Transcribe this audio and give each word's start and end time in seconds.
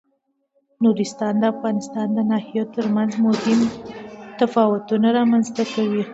نورستان 0.83 1.33
د 1.39 1.43
افغانستان 1.53 2.07
د 2.13 2.19
ناحیو 2.31 2.69
ترمنځ 2.75 3.11
مهم 3.25 3.59
تفاوتونه 4.39 5.07
رامنځ 5.19 5.45
ته 5.55 5.63
کوي. 5.73 6.03